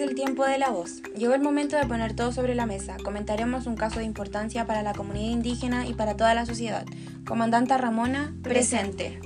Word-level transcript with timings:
El 0.00 0.14
tiempo 0.14 0.46
de 0.46 0.56
la 0.56 0.70
voz. 0.70 1.02
Llegó 1.14 1.34
el 1.34 1.42
momento 1.42 1.76
de 1.76 1.84
poner 1.84 2.16
todo 2.16 2.32
sobre 2.32 2.54
la 2.54 2.64
mesa. 2.64 2.96
Comentaremos 3.04 3.66
un 3.66 3.76
caso 3.76 3.98
de 3.98 4.06
importancia 4.06 4.66
para 4.66 4.82
la 4.82 4.94
comunidad 4.94 5.30
indígena 5.30 5.86
y 5.86 5.92
para 5.92 6.16
toda 6.16 6.32
la 6.32 6.46
sociedad. 6.46 6.86
Comandante 7.26 7.76
Ramona, 7.76 8.34
presente. 8.42 9.20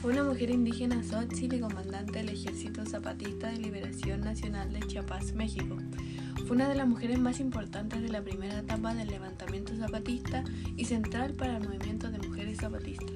Fue 0.00 0.12
una 0.12 0.22
mujer 0.22 0.50
indígena 0.50 1.02
Xochitl 1.02 1.56
y 1.56 1.60
comandante 1.60 2.20
del 2.20 2.28
Ejército 2.28 2.86
Zapatista 2.86 3.48
de 3.48 3.56
Liberación 3.58 4.20
Nacional 4.20 4.72
de 4.72 4.78
Chiapas, 4.86 5.34
México. 5.34 5.76
Fue 6.46 6.54
una 6.54 6.68
de 6.68 6.76
las 6.76 6.86
mujeres 6.86 7.18
más 7.18 7.40
importantes 7.40 8.00
de 8.00 8.10
la 8.10 8.22
primera 8.22 8.60
etapa 8.60 8.94
del 8.94 9.08
levantamiento 9.08 9.74
zapatista 9.74 10.44
y 10.76 10.84
central 10.84 11.32
para 11.32 11.56
el 11.56 11.64
movimiento 11.64 12.10
de 12.10 12.18
mujeres 12.18 12.33
zapatistas. 12.58 13.10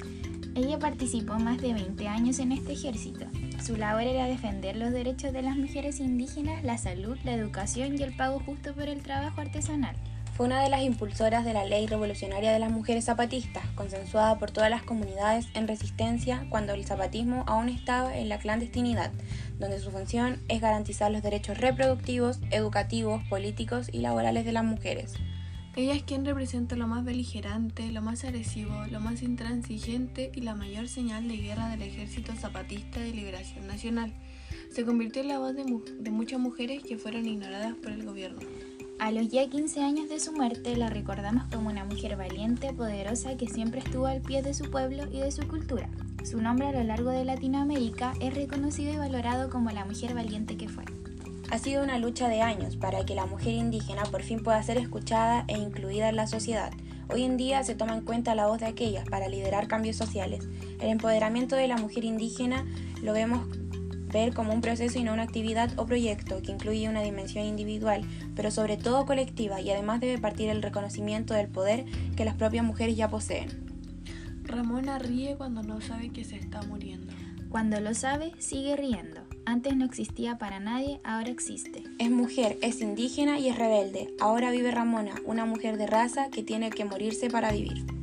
Ella 0.54 0.78
participó 0.78 1.34
más 1.34 1.60
de 1.60 1.72
20 1.72 2.08
años 2.08 2.38
en 2.40 2.52
este 2.52 2.72
ejército. 2.72 3.26
Su 3.64 3.76
labor 3.76 4.02
era 4.02 4.26
defender 4.26 4.76
los 4.76 4.92
derechos 4.92 5.32
de 5.32 5.42
las 5.42 5.56
mujeres 5.56 6.00
indígenas, 6.00 6.64
la 6.64 6.78
salud, 6.78 7.16
la 7.24 7.34
educación 7.34 7.98
y 7.98 8.02
el 8.02 8.16
pago 8.16 8.40
justo 8.40 8.74
por 8.74 8.88
el 8.88 9.02
trabajo 9.02 9.40
artesanal. 9.40 9.94
Fue 10.38 10.46
una 10.46 10.62
de 10.62 10.68
las 10.68 10.82
impulsoras 10.82 11.44
de 11.44 11.52
la 11.52 11.64
Ley 11.64 11.88
Revolucionaria 11.88 12.52
de 12.52 12.60
las 12.60 12.70
Mujeres 12.70 13.06
Zapatistas, 13.06 13.66
consensuada 13.74 14.38
por 14.38 14.52
todas 14.52 14.70
las 14.70 14.84
comunidades 14.84 15.48
en 15.54 15.66
resistencia 15.66 16.46
cuando 16.48 16.74
el 16.74 16.84
zapatismo 16.84 17.42
aún 17.48 17.68
estaba 17.68 18.16
en 18.16 18.28
la 18.28 18.38
clandestinidad, 18.38 19.10
donde 19.58 19.80
su 19.80 19.90
función 19.90 20.40
es 20.46 20.60
garantizar 20.60 21.10
los 21.10 21.22
derechos 21.22 21.58
reproductivos, 21.58 22.38
educativos, 22.52 23.22
políticos 23.28 23.88
y 23.92 23.98
laborales 23.98 24.44
de 24.44 24.52
las 24.52 24.64
mujeres. 24.64 25.14
Ella 25.78 25.94
es 25.94 26.02
quien 26.02 26.24
representa 26.24 26.74
lo 26.74 26.88
más 26.88 27.04
beligerante, 27.04 27.92
lo 27.92 28.02
más 28.02 28.24
agresivo, 28.24 28.74
lo 28.90 28.98
más 28.98 29.22
intransigente 29.22 30.32
y 30.34 30.40
la 30.40 30.56
mayor 30.56 30.88
señal 30.88 31.28
de 31.28 31.36
guerra 31.36 31.68
del 31.68 31.82
Ejército 31.82 32.32
Zapatista 32.34 32.98
de 32.98 33.12
Liberación 33.12 33.68
Nacional. 33.68 34.12
Se 34.72 34.84
convirtió 34.84 35.22
en 35.22 35.28
la 35.28 35.38
voz 35.38 35.54
de, 35.54 36.10
muchas 36.10 36.40
mujeres 36.40 36.82
que 36.82 36.98
fueron 36.98 37.26
ignoradas 37.26 37.74
por 37.76 37.92
el 37.92 38.04
gobierno. 38.04 38.40
A 38.98 39.12
los 39.12 39.28
ya 39.28 39.48
15 39.48 39.84
años 39.84 40.08
de 40.08 40.18
su 40.18 40.32
muerte 40.32 40.76
la 40.76 40.90
recordamos 40.90 41.44
como 41.44 41.68
una 41.68 41.84
mujer 41.84 42.16
valiente, 42.16 42.74
poderosa, 42.74 43.36
que 43.36 43.46
siempre 43.46 43.78
estuvo 43.78 44.06
al 44.06 44.20
pie 44.20 44.42
de 44.42 44.54
su 44.54 44.72
pueblo 44.72 45.04
y 45.12 45.20
de 45.20 45.30
su 45.30 45.46
cultura. 45.46 45.88
Su 46.24 46.42
nombre 46.42 46.66
a 46.66 46.72
lo 46.72 46.82
largo 46.82 47.10
de 47.10 47.24
Latinoamérica 47.24 48.14
es 48.20 48.34
reconocido 48.34 48.94
y 48.94 48.96
valorado 48.96 49.48
como 49.48 49.70
la 49.70 49.84
mujer 49.84 50.12
valiente 50.12 50.56
que 50.56 50.68
fue. 50.68 50.82
Ha 51.50 51.58
sido 51.58 51.82
una 51.82 51.98
lucha 51.98 52.28
de 52.28 52.42
años 52.42 52.76
para 52.76 53.06
que 53.06 53.14
la 53.14 53.24
mujer 53.24 53.54
indígena 53.54 54.02
por 54.02 54.22
fin 54.22 54.42
pueda 54.42 54.62
ser 54.62 54.76
escuchada 54.76 55.44
e 55.48 55.56
incluida 55.56 56.10
en 56.10 56.16
la 56.16 56.26
sociedad. 56.26 56.70
Hoy 57.08 57.22
en 57.22 57.38
día 57.38 57.62
se 57.64 57.74
toma 57.74 57.94
en 57.94 58.04
cuenta 58.04 58.34
la 58.34 58.46
voz 58.46 58.60
de 58.60 58.66
aquellas 58.66 59.08
para 59.08 59.28
liderar 59.28 59.66
cambios 59.66 59.96
sociales. 59.96 60.46
El 60.78 60.90
empoderamiento 60.90 61.56
de 61.56 61.66
la 61.66 61.78
mujer 61.78 62.04
indígena 62.04 62.66
lo 63.02 63.14
vemos 63.14 63.46
ver 64.12 64.34
como 64.34 64.52
un 64.52 64.60
proceso 64.60 64.98
y 64.98 65.04
no 65.04 65.14
una 65.14 65.22
actividad 65.22 65.70
o 65.78 65.86
proyecto 65.86 66.42
que 66.42 66.52
incluye 66.52 66.88
una 66.88 67.02
dimensión 67.02 67.46
individual, 67.46 68.02
pero 68.36 68.50
sobre 68.50 68.76
todo 68.76 69.06
colectiva 69.06 69.60
y 69.62 69.70
además 69.70 70.00
debe 70.00 70.18
partir 70.18 70.50
el 70.50 70.62
reconocimiento 70.62 71.32
del 71.32 71.48
poder 71.48 71.86
que 72.14 72.26
las 72.26 72.34
propias 72.34 72.64
mujeres 72.64 72.96
ya 72.96 73.08
poseen. 73.08 73.48
Ramona 74.42 74.98
ríe 74.98 75.36
cuando 75.36 75.62
no 75.62 75.80
sabe 75.80 76.10
que 76.10 76.24
se 76.24 76.36
está 76.36 76.60
muriendo. 76.62 77.12
Cuando 77.48 77.80
lo 77.80 77.94
sabe, 77.94 78.32
sigue 78.38 78.76
riendo. 78.76 79.27
Antes 79.48 79.74
no 79.74 79.86
existía 79.86 80.36
para 80.36 80.60
nadie, 80.60 81.00
ahora 81.04 81.30
existe. 81.30 81.82
Es 81.98 82.10
mujer, 82.10 82.58
es 82.60 82.82
indígena 82.82 83.38
y 83.38 83.48
es 83.48 83.56
rebelde. 83.56 84.14
Ahora 84.20 84.50
vive 84.50 84.70
Ramona, 84.70 85.14
una 85.24 85.46
mujer 85.46 85.78
de 85.78 85.86
raza 85.86 86.28
que 86.28 86.42
tiene 86.42 86.68
que 86.68 86.84
morirse 86.84 87.30
para 87.30 87.50
vivir. 87.50 87.97